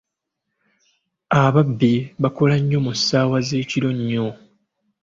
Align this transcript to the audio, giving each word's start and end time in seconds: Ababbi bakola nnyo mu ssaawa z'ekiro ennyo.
Ababbi 1.43 1.93
bakola 2.23 2.55
nnyo 2.61 2.79
mu 2.85 2.91
ssaawa 2.97 3.37
z'ekiro 3.47 3.87
ennyo. 3.95 4.27